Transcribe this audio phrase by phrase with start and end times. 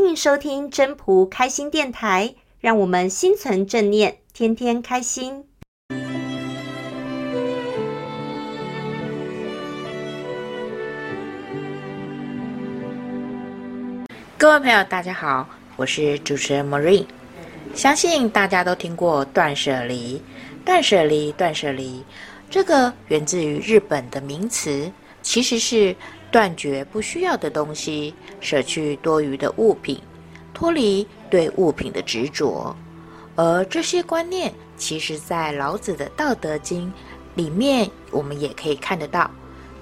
[0.00, 5.44] 欢迎收听真朴开心电台，让我们心存正念，天天开心。
[14.38, 17.04] 各位朋友，大家好，我是主持人 Marine。
[17.74, 20.22] 相信大家都听过断舍离，
[20.64, 22.04] 断舍离，断舍离，
[22.48, 24.92] 这个源自于日本的名词，
[25.22, 25.96] 其实是
[26.30, 30.00] 断绝不需要的东西，舍去多余的物品，
[30.52, 32.74] 脱离对物品的执着。
[33.36, 36.86] 而这些观念，其实在老子的《道德经》
[37.34, 39.30] 里面，我们也可以看得到。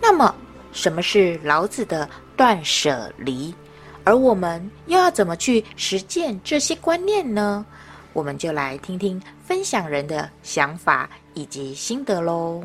[0.01, 0.35] 那么，
[0.73, 3.55] 什么是老子的断舍离？
[4.05, 7.65] 而我们又要怎么去实践这些观念呢？
[8.13, 12.63] 我们就来听听分享人的想法以及心得喽。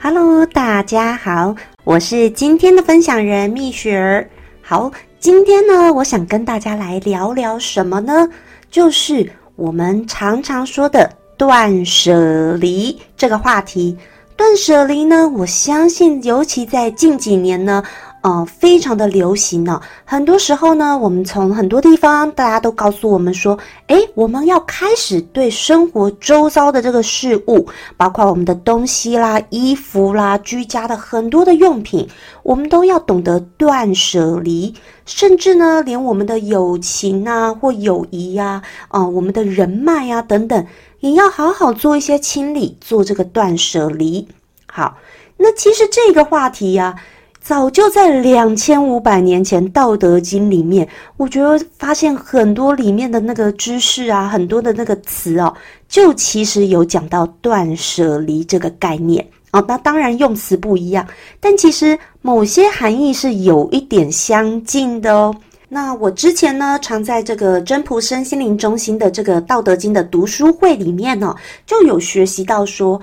[0.00, 4.30] Hello，大家好，我是今天的分享人蜜雪儿。
[4.62, 8.28] 好，今天呢，我想跟大家来聊聊什么呢？
[8.70, 13.96] 就是我们常常说的断舍离这个话题。
[14.36, 17.82] 断舍离呢，我相信尤其在近几年呢。
[18.22, 19.80] 呃，非常的流行呢。
[20.04, 32.08] 很多时候呢，我们从很多地方，大家都告诉我们说，诶，我们要开始对生活周遭的这个事物，包括我们的东西啦、衣服啦、居家的很多的用品，
[32.44, 34.72] 我们都要懂得断舍离。
[35.04, 40.64] 甚至呢，连我们的友情啊或友谊呀，啊，我们的人脉呀等等，
[41.00, 44.28] 也要好好做一些清理，做这个断舍离。
[44.66, 44.96] 好，
[45.38, 46.94] 那其实这个话题呀。
[47.42, 55.52] 早就在两千五百年前，《道德经》里面，我觉得发现很多里面的那个知识啊，很多的那个词哦，
[55.88, 59.62] 就其实有讲到断舍离这个概念哦。
[59.66, 61.04] 那当然用词不一样，
[61.40, 65.34] 但其实某些含义是有一点相近的哦。
[65.68, 71.34] 那我之前呢，常在这个真普身心灵中心的这个《道德经》的读书会里面呢，
[71.66, 73.02] 就有学习到说。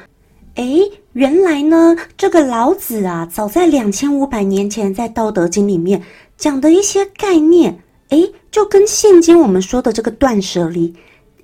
[0.59, 6.03] 诶，原来呢，这个老子啊，早在两千五百年前，在《道德经》里面
[6.35, 10.93] 讲的一些概念，诶，就跟现今我们说的这个断舍离，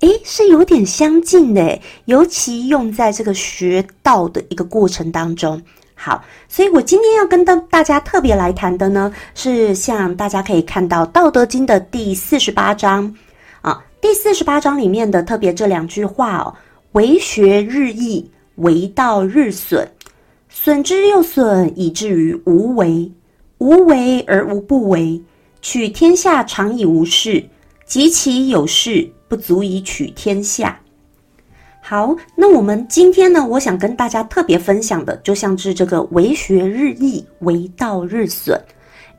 [0.00, 1.80] 诶，是有点相近的。
[2.04, 5.62] 尤其用在这个学道的一个过程当中。
[5.94, 13.16] 好，所以我今天要跟大大家特别来谈的呢，是像大家可以看到《道德经》的第四十八章
[13.62, 16.54] 啊，第四十八章里面的特别这两句话哦，
[16.92, 18.30] 为学日益。
[18.56, 19.88] 为道日损，
[20.48, 23.10] 损之又损，以至于无为。
[23.58, 25.22] 无为而无不为，
[25.62, 27.42] 取天下常以无事，
[27.86, 30.78] 及其有事，不足以取天下。
[31.80, 38.60] 好，那我们今天呢，我想跟大家特别分享的，就像是这个“为学日益，为道日损”。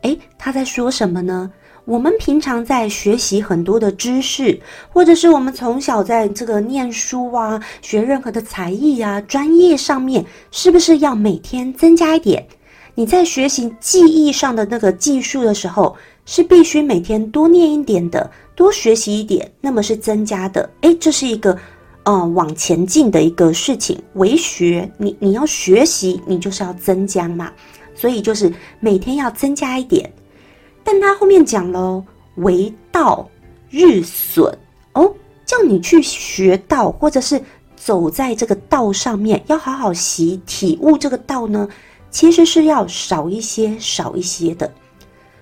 [0.04, 1.52] 诶，他在说什么呢？
[1.88, 4.60] 我们平常在学习很多的知识，
[4.90, 12.46] 或者是我们从小在这个念书啊，学任何的才艺啊，专业上面，是不是要每天增加一点？
[12.94, 20.70] 你在学习记忆上的那个技术的时候，是必须每天多念一点的，多学习一点，那么是增加的。
[20.82, 21.58] 诶，这是一个，
[22.04, 23.98] 呃，往前进的一个事情。
[24.16, 27.50] 为学，你你要学习，你就是要增加嘛，
[27.96, 30.12] 所以就是每天要增加一点。
[30.90, 32.02] 但他后面讲了，
[32.36, 33.28] 为道
[33.70, 34.58] 日损
[34.94, 35.14] 哦，
[35.46, 37.42] 叫你去学道，或者是
[37.76, 41.68] 走在这个道上面，要好好习体悟这个道呢，
[42.10, 44.72] 其实是要少一些，少一些的。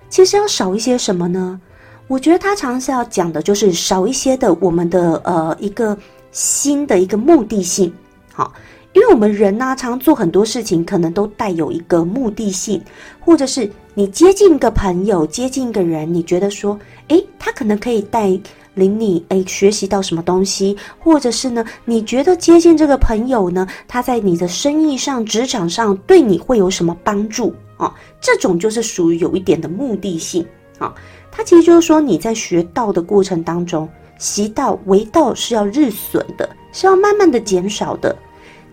[0.08, 1.60] 其实要少一些什么呢？
[2.08, 5.96] 我觉得他常常是要讲的，就是少一些的我们的呃一个
[6.32, 7.94] 新的一个目的性，
[8.32, 8.52] 好。
[8.92, 12.82] 因为我们人呢、常做很多事情，可能都带有一个目的性，
[13.20, 18.38] 或者是你接近一个朋友，接近一个人，你觉得说，诶，他可能可以带
[18.74, 27.90] 领你，诶，学习到什么东西，或者是呢，你觉得接近这个朋友呢，他在你的生意上、职场上对你会有什么帮助啊？
[28.20, 30.46] 这种就是属于有一点的目的性
[30.78, 30.94] 啊。
[31.32, 33.88] 他其实就是说，你在学道的过程当中，
[34.18, 38.14] 习道为道是要日损的，是要慢慢的减少的。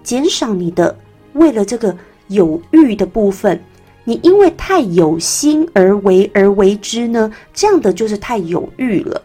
[0.03, 0.93] 减少你的
[1.31, 1.95] 为了这个
[2.27, 3.57] 有欲的部分，
[4.05, 9.21] 你因为太有心而为而为之呢，这样的就是太有欲了。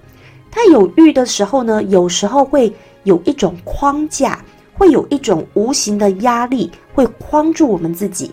[0.51, 2.73] 太有欲的时候呢，有时候会
[3.05, 4.43] 有一种框架，
[4.75, 8.31] 会有一种无形的压力，会框住我们自己。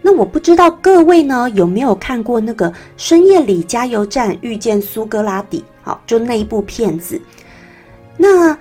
[0.00, 5.58] 那我不知道各位呢有没有看过那个《深夜里加油站遇见苏格拉底》？
[5.82, 7.20] 好，就那一部片子。
[8.16, 8.56] 那。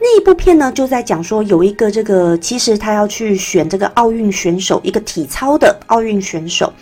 [0.00, 6.72] 那一部片呢，就在讲说有一个这个，其实他要去选这个奥运选手，一个体操的奥运选手。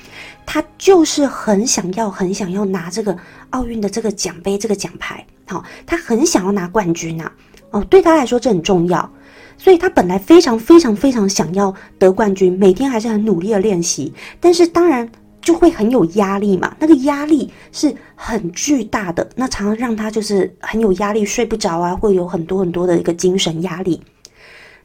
[0.46, 3.14] 他就是很想要、很想要拿这个
[3.50, 5.22] 奥运的这个奖杯、这个奖牌。
[5.46, 7.30] 好，他很想要拿冠军啊！
[7.70, 9.10] 哦，对他来说这很重要，
[9.58, 14.10] 所以他本来非常、非常、非常想要得冠军，每天还是很努力的练习。
[14.40, 15.06] 但是当然
[15.48, 23.98] 就会很有压力嘛，那个压力是很巨大的，那常常让他就是很有压力，睡不着啊，会有很多很多的一个精神压力。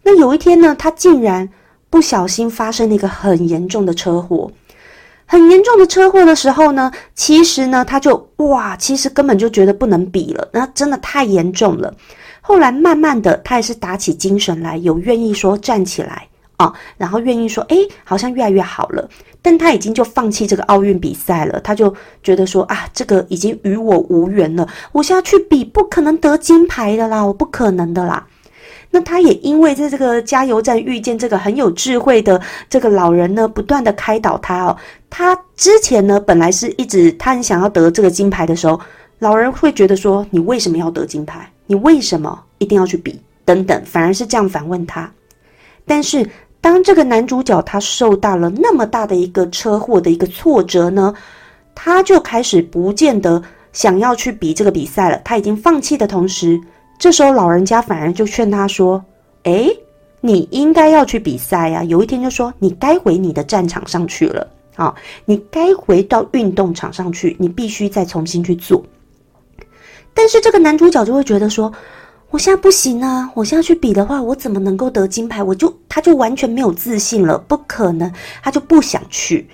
[0.04, 1.50] 那有一天呢，他竟然
[1.90, 4.50] 不小心发生了一个很严重的车祸。
[5.26, 11.94] 很严重的车祸的时候呢，其实呢，他就哇，其实根本就觉得不能比了，那真的太严重了。
[12.40, 16.26] 后来慢慢的，他也是打起精神来，有愿意说站起来
[16.98, 19.10] 然后愿意说，诶，好像越来越好了。
[19.42, 28.26] 但他已经就放弃这个奥运比赛了，他就觉得说啊，这个已经与我无缘了，我现在去比不可能得金牌的啦，我不可能的啦。
[28.92, 32.40] 那他也因为在这个加油站遇见这个很有智慧的
[32.70, 34.78] 这个老人呢，不断的开导他哦。
[35.10, 38.80] 他之前呢，本来是一直他很想要得这个金牌的时候，
[39.18, 41.52] 老人会觉得说：“你为什么要得金牌？
[41.66, 45.12] 你为什么一定要去比？”等等，反而是这样反问他。
[45.86, 46.30] 但是
[46.64, 51.14] 当这个男主角他受到了那么大的一个车祸的一个挫折呢，
[51.76, 53.44] 他就开始不见得
[53.74, 55.20] 想要去比这个比赛了。
[55.26, 56.58] 他已经放弃的同时。
[56.98, 59.04] 这时候，老人家反而就劝他说
[59.44, 59.70] ：“哎，
[60.22, 61.84] 你应该要去比赛呀！
[61.84, 64.96] 有一天就说你该回你的战场上去了，啊，
[65.26, 68.82] 你该回到运动场上去，你必须再重新去做。”
[70.16, 71.70] 但是这个男主角就会觉得说
[72.34, 73.30] ：“我现在不行啊！
[73.36, 75.44] 我现在去比的话，我怎么能够得金牌？
[75.44, 79.48] 我就他就完全没有自信了，不可能，他就不想去。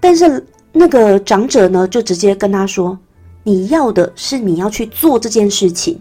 [0.00, 0.42] 但是
[0.72, 2.98] 那个长者呢，就直接跟他说
[3.44, 6.00] ：‘你要的是你要去做这件事情。’”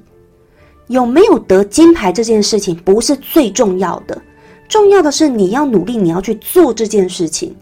[0.88, 4.22] 有没有得金牌这件事情不是最重要的，
[4.70, 7.54] 重要的是你要努力，你要去做这件事情。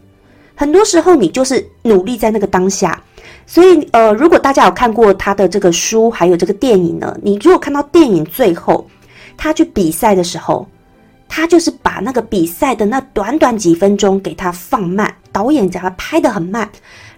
[0.54, 3.02] 很多时候你就是努力在那个当下。
[3.46, 8.88] 所以，呃，如果大家有看过他的这个书，还有这个电影呢，你如果看到电影最后
[9.38, 10.68] 他去比赛的时候，
[11.28, 16.70] 他就是把那个比赛的那短短几分钟给他放慢，导演将他拍的很慢，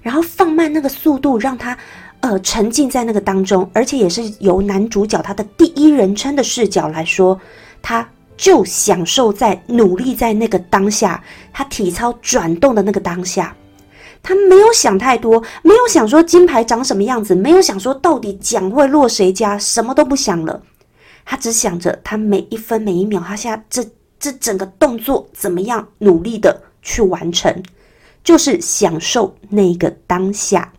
[0.02, 1.78] 然后放慢那个速度，让他。
[2.24, 7.38] 呃，沉浸在那个当中，而且也是由男主角他的第一人称的视角来说，
[7.82, 8.08] 他
[8.38, 11.22] 就享受在努力在那个当下，
[11.52, 13.54] 他体操转动的那个当下，
[14.24, 20.64] 他没有想太多，没有想说金牌长什么样子，没有想说到底奖会落谁家，什么都不想了，
[21.26, 23.86] 他只想着他每一分每一秒，他现在这
[24.18, 27.54] 这整个动作怎么样努力的去完成，
[28.24, 30.72] 就是享受那个当下。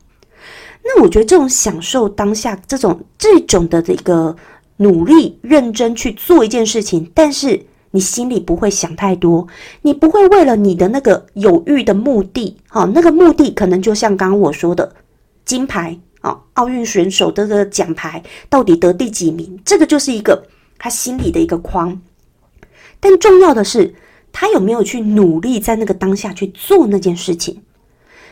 [0.82, 4.34] 那我觉得这种享受当下，这种这种的这个
[4.78, 7.62] 努力认真去做一件事情，但是
[7.94, 9.46] 你心里不会想太多，
[9.82, 14.92] 你不会为了你的那个有欲的目的，好，那个目的可能就像刚刚我说的
[15.44, 20.44] 金牌啊，奥运选手的这个奖牌到底得第几名，这个就是一个
[20.76, 22.00] 他心里的一个框。
[22.98, 23.94] 但重要的是，
[24.32, 27.62] 他有没有去努力在那个当下去做那件事情。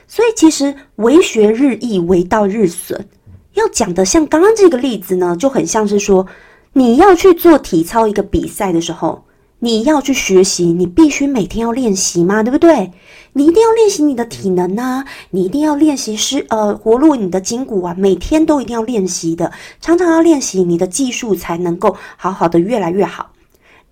[0.08, 3.08] 所以其实为学日益，为道日损。
[3.54, 6.26] 要讲的像刚刚这个例子呢，就很像是说，
[6.72, 9.24] 你要去做体操一个比赛的时候，
[9.64, 12.90] 你要去学习，你必须每天要练习嘛，对不对？
[13.34, 23.30] 你一定要练习你的体能啊，你一定要练习是呃活络你的筋骨啊，每天都一定要练习的，常常要练习，你的技术才能够好好的越来越好。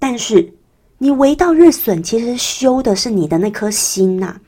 [0.00, 0.54] 但是
[0.98, 4.40] 你为道日损，其实修的是你的那颗心呐、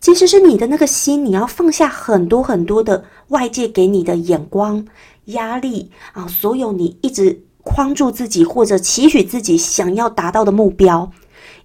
[0.00, 4.86] 其实是你的那个心，你要放下很多很多的外界给你的眼光、
[5.26, 11.10] 压力啊，所有你一直框住自己或者期许自己想要达到的目标，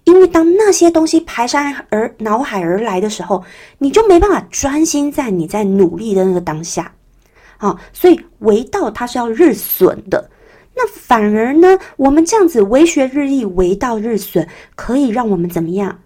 [0.04, 3.42] 因为当那些东西排山而脑海而来的时候，
[3.78, 6.92] 你就没办法专心在你在努力的那个当下，
[7.56, 10.30] 啊，所以为道它是要日损的，
[10.76, 14.46] 那反而呢，我们这样子为学日益，为道日损，
[14.76, 15.98] 可以让我们怎么样？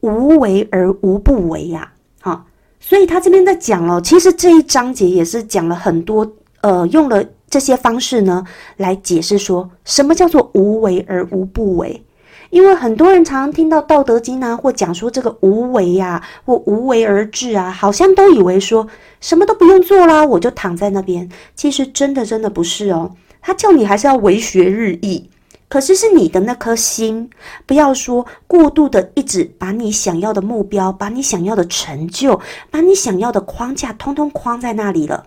[0.00, 2.44] 无为而无不为呀，好，
[2.78, 7.24] 所以他这边在讲了，其实这一章节也是讲了很多，呃，用了
[7.54, 8.44] 这些方式呢
[8.78, 12.02] 来解释说什么叫做无为而无不为。
[12.50, 18.88] 因为很多人常常听到《道德经》啊，或讲说这个无为呀，或无为而治啊，好像都以为说
[19.20, 21.28] 什么都不用做啦，我就躺在那边。
[21.54, 25.30] 其实真的真的不是哦，他叫你还是要为学日益。
[25.68, 27.30] 可是是你的那颗心，
[27.66, 32.40] 不要说过度的一直把你想要的目标、把你想要的成就、
[32.72, 35.26] 把你想要的框架通通框在那里了，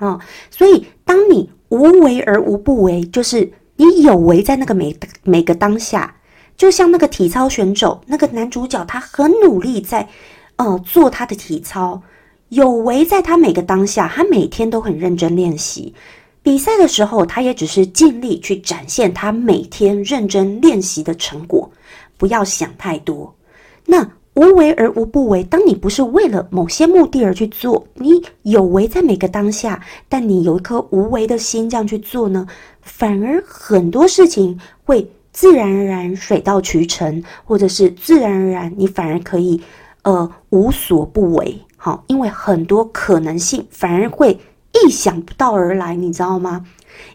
[0.00, 0.18] 啊、
[0.50, 6.16] 所以当你无为而无不为，就是你有为在那个每每个当下，
[6.56, 10.08] 就像那个体操选手那个男主角，他很努力在
[10.56, 12.02] 呃做他的体操，
[12.48, 15.94] 有为在他每个当下，他每天都很认真练习。
[16.42, 21.70] 比赛的时候，他也只是尽力去展现他每天认真练习的成果，
[22.16, 23.34] 不要想太多。
[23.84, 29.78] 那无为而无不为，当你不是为了某些目的而去做，你有为在每个当下，
[30.08, 32.46] 但你有一颗无为的心这样去做呢，
[32.80, 39.60] 反而很多事情会自然而然水到渠成，或者是自然而然你反而可以
[40.04, 41.60] 呃无所不为。
[41.76, 44.40] 好，因为很多可能性反而会。
[44.72, 46.64] 意想不到而来，你知道吗？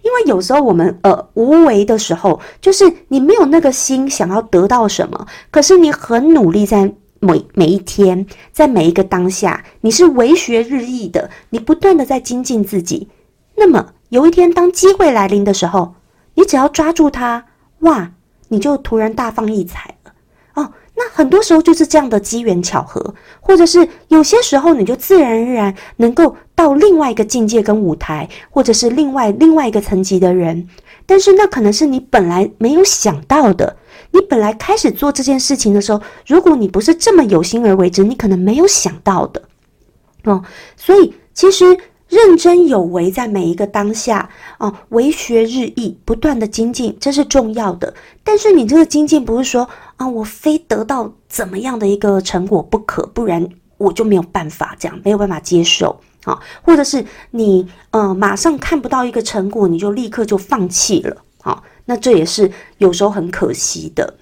[0.01, 13.09] 因为有时候我们呃无为的时候，就是你没有那个心想要得到什么，可是你很努力在每每一天，在每一个当下，你是为学日益的，你不断的在精进自己。
[13.55, 15.95] 那么有一天当机会来临的时候，
[16.35, 17.45] 你只要抓住它，
[17.79, 18.11] 哇，
[18.49, 20.13] 你就突然大放异彩了
[20.55, 20.71] 哦。
[20.97, 30.67] 那很多时候就是这样的机缘巧合，或者是有些时候你就自然而然能够到另外一个境界跟舞台，或者是另外另外一个层级的人，
[31.05, 33.75] 但是那可能是你本来没有想到的。
[34.11, 39.41] 你本来开始做这件事情的时候，如果你不是这么有心而为之，你可能没有想到的。
[40.23, 40.43] 哦，
[40.77, 41.77] 所以其实。
[42.15, 47.93] 认真有为，在每一个当下啊，为学日益，不断的精进，这是重要的。
[48.23, 49.67] 但是你这个精进不是说
[49.97, 53.45] 啊，我非得到怎么样的一个成果不可，不然
[53.77, 64.13] 我就没有办法这样，没有办法接受啊，或者是你呃马上看不到一个成果，你就立刻就放弃了啊，那这也是有时候很可惜的，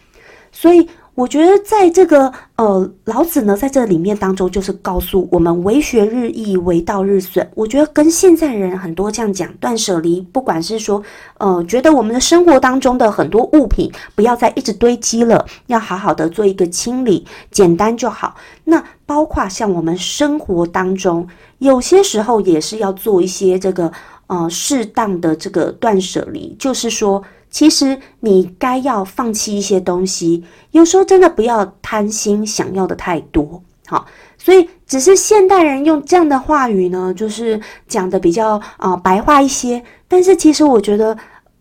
[0.52, 0.90] 所以。
[1.16, 7.48] 我觉得在这个呃，老子呢，在这里面当中，就是告诉我们“为学日益，为道日损”。
[7.54, 11.04] 我觉得跟现在人很多这样讲断舍离，不管是说
[11.38, 18.36] 呃，觉得我们的生活当中的很多物品不要再一直堆积了，要好好的做一个清理，简单就好。
[18.64, 21.28] 那包括像我们生活当中，
[21.60, 23.92] 有些时候也是要做一些这个
[24.26, 27.24] 呃适当的这个断舍离，就是说。
[27.54, 33.62] 其实你该要放弃一些东西，有时候真的不要贪心，想要的太多。
[33.86, 34.08] 好，
[34.40, 39.84] 所以只是现代人用这样的话语呢，就是讲的比较啊、白话一些。
[40.08, 41.16] 但是其实我觉得，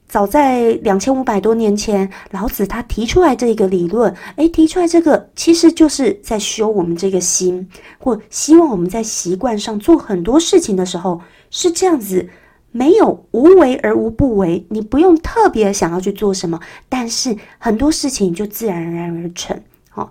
[0.09, 7.69] 早在两千五百多年前，老子他提出来这个理论，诶，提出来这个其实就是在修我们这个心，
[7.99, 11.21] 或希望我们在习惯上做很多事情的时候
[11.51, 12.27] 是这样子。
[12.73, 19.63] 没有无为而无不为，你不用特别想要去做什么，但是很多事情就自然而然而成。
[19.91, 20.11] 好，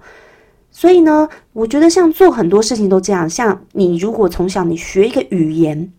[0.70, 3.30] 所以呢，我觉得像做很多事情都这样。
[3.30, 5.91] 像你如果从小你学一个语言，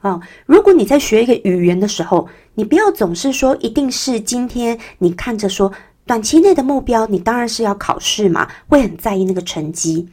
[0.00, 5.72] 啊，如果你在学一个语言的时候，你不要总是说一定是今天你看着说
[6.06, 10.08] 短期内的目标，你当然是要考试嘛，会很在意那个成绩。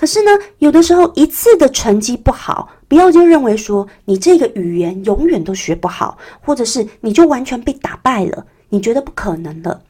[0.00, 0.30] 可是呢，
[0.60, 9.82] 有的时候一次的成绩不好，不要就认为说你这个语言永远都学不好，或者是你就完全被打败了，你觉得不可能的。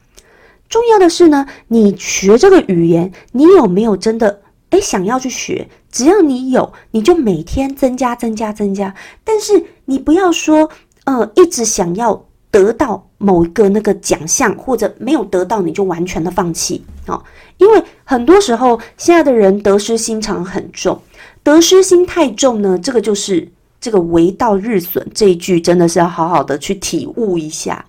[0.67, 4.41] 重要的是呢，你学这个语言，你有没有真的
[4.71, 5.69] 诶想要去学？
[5.89, 8.93] 只要你有，你就每天增加、增加、增加。
[9.23, 10.69] 但是你不要说，
[11.05, 12.25] 呃，一直想要。
[12.51, 17.23] 得到某一个那个奖项，或者没有得到，你就完全的放弃啊、哦！
[17.57, 21.01] 因为很多时候，现在的人得失心常很重，
[21.41, 27.85] 得失心太重呢，这个就是这个“为道日损”这一句，真的是要好好的去体悟一下。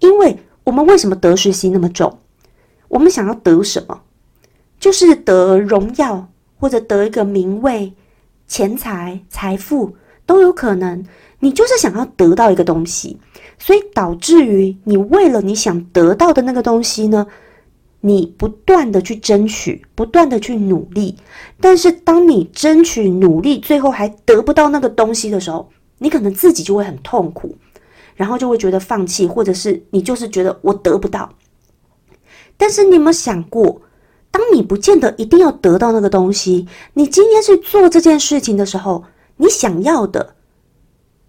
[0.00, 2.18] 因为我们为什么得失心那么重？
[2.88, 4.02] 我们想要得什么？
[4.78, 6.28] 就是得荣耀，
[6.60, 7.94] 或者得一个名位、
[8.46, 11.02] 钱财、财富都有可能。
[11.38, 13.18] 你就是想要得到一个东西。
[13.64, 17.24] 所以导致于你为了你想得到的那个东西呢，
[18.00, 21.14] 你不断的去争取，不断的去努力。
[21.60, 27.56] 但是当你争取努力，最后还得不到那个东西的时候，你可能自己就会很痛苦，
[28.16, 31.32] 然后就会觉得放弃，或者是你就是觉得我得不到。
[32.56, 33.80] 但是你有没有想过，
[34.32, 39.04] 当你不见得一定要得到那个东西，你今天去做这件事情的时候，
[39.36, 40.34] 你想要的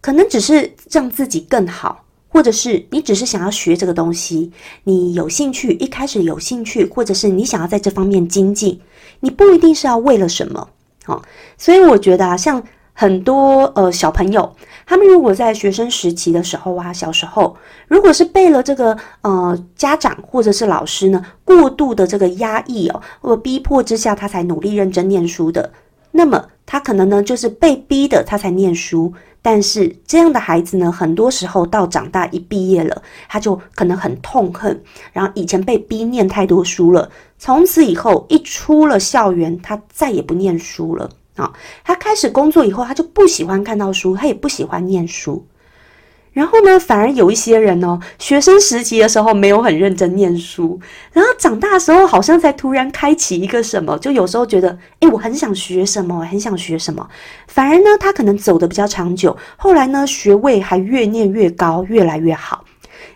[0.02, 2.03] 可能只是让自己更好。
[2.34, 4.52] 或者是你只是想要学这个东西，
[4.86, 8.82] 你有兴趣，一开始有兴趣，或者是你想要在这方面精进，
[9.20, 10.68] 你不一定是要为了什么，
[11.06, 11.22] 哦，
[11.60, 12.62] 所以我觉得啊，像
[12.92, 14.52] 很多呃小朋友，
[14.88, 17.56] 他们如果在学生时期的时候啊，小时候，
[17.88, 25.72] 如果是被了这个呃家长或者是老师呢过度的这个压抑哦，或逼迫之下，他才努力认真念书的，
[26.10, 29.13] 那么他可能呢就是被逼的，他才念书。
[29.44, 34.82] 但是这样的孩子呢，很多时候到长大一毕业了，他就可能很痛恨，
[35.12, 41.52] 然后以前被逼念太多书了，从此以后一出了校园，他再也不念书了啊。
[41.84, 45.46] 他开始工作以后，他就不喜欢看到书，他也不喜欢念书。
[46.34, 50.80] 然后呢，反而有一些人哦，学生时期的时候没有很认真念书，
[51.12, 57.08] 然后长大的时候好像才突然开启一个什么，就有时候觉得，诶，我很想学什么，很想学什么。
[57.48, 62.66] 反而呢，他可能走得比较长久，后来呢，学位还越念越高，越来越好。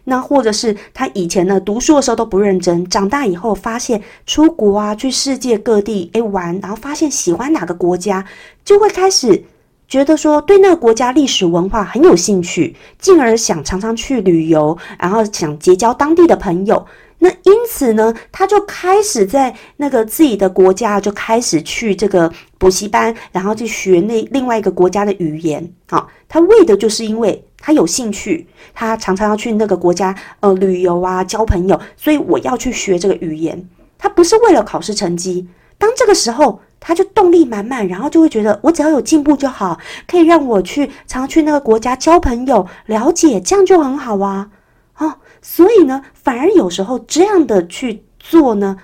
[0.04, 8.24] 那或者是他以前呢，读书的时候都不认真，长大以后发现出国啊，去世界各地诶玩，然后发现喜欢哪个国家，
[8.64, 9.44] 就会开始。
[9.88, 16.86] 觉得说对那个国家历史文化很有兴趣，进而想常常去旅游，然后想结交当地的朋友。
[17.20, 25.68] 那因此呢，他就开始在那个自己的国家就开始去这个补习班，然后去学那另外一个国家的语言。
[25.90, 33.68] 好，他为的就是因为他有兴趣，他常常要去那个国家呃旅游啊，交朋友，所以我要去学这个语言。
[33.98, 35.48] 他不是为了考试成绩。
[35.78, 36.60] 当这个时候。
[36.88, 39.78] 他就动力满满，然后就会觉得我只要有进步就好，
[40.08, 44.50] 可以让我去常去那个国家交朋友、了解，这样就很好啊！
[44.98, 48.78] 哦，所以呢，反而有时候这样的去做呢，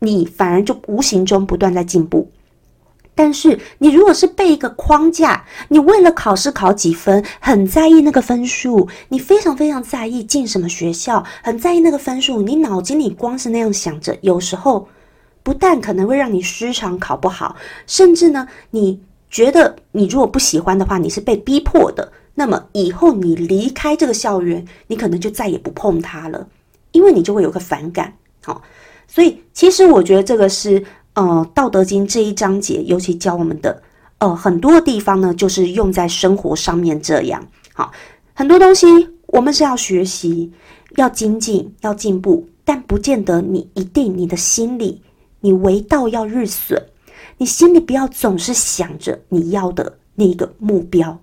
[0.00, 2.30] 你反而就无形中不断在进步。
[3.14, 14.86] 但是你如果是被一个框架，你为了考试考几分，很在意那个分数，你非常非常在意进什么学校，很在意那个分数，你脑筋里光是那样想着，有时候。
[15.50, 26.46] 不但可能会让你时常考不好，甚至呢，你觉得你如果不喜欢的话，你是被逼迫的，那么以后你离开这个校园，你可能就再也不碰它了，
[26.92, 28.14] 因为你就会有个反感。
[28.44, 28.62] 好，
[29.08, 30.80] 所以其实我觉得这个是
[31.14, 33.82] 呃《道德经》这一章节，尤其教我们的
[34.18, 37.44] 呃很多的地方呢，就是用在生活上面这样。
[37.74, 37.90] 好，
[38.34, 38.86] 很多东西
[39.26, 40.52] 我们是要学习、
[40.94, 45.02] 要精进、要进步，但不见得你一定你的心里。
[45.40, 46.82] 你为道要日损，
[47.38, 51.18] 你心里不要总是想着你要的那个目标。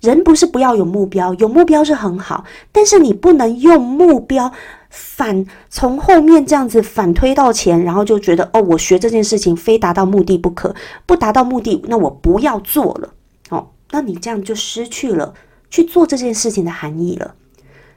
[0.00, 4.52] 人不是不要有目标，有目标是很好，但是你不能用目标
[4.90, 10.74] 反从后面这样子反推到前，然后就觉得哦，我学这件事情非达到目的不可，
[11.06, 13.12] 不达到目的，那我不要做了。
[13.48, 15.32] 哦，那你这样就失去了
[15.70, 17.34] 去做这件事情的含义了。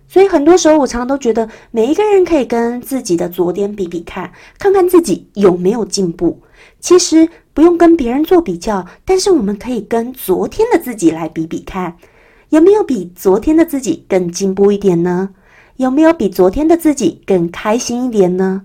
[0.09, 6.41] 所以很多时候，我常常都觉得，每一个人可以跟自己的昨天比比看，看看自己有没有进步。
[6.79, 11.95] 其实不用跟别人做比较，但是我们可以跟昨天的自己来比比看，
[12.49, 15.29] 有没有比昨天的自己更进步一点呢？
[15.75, 18.63] 有没有比昨天的自己更开心一点呢？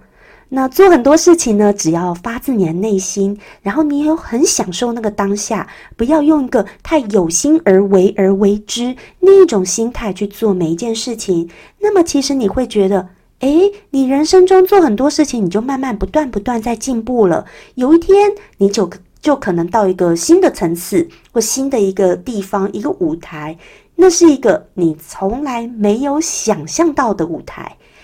[0.54, 11.50] 那做很多事情呢，只要发自你的内心，然后你有很享受那个当下，不要用一个太有心而为而为之那一种心态去做每一件事情。
[11.80, 13.08] 那么其实你会觉得，
[13.40, 17.44] 诶，你人生中做很多事情，你就慢慢不断不断在进步了。
[17.74, 18.88] 有一天，你就
[19.20, 23.58] 就可能到一个新的层次或新的一个地方，一个舞台，
[23.96, 27.76] 那是一个你从来没有想象到的舞台。